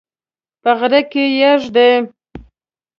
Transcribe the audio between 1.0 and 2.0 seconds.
کې یږي دي